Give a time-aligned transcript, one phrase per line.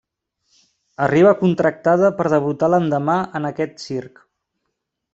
[1.07, 4.27] Arriba contractada per debutar l'endemà en aquest circ.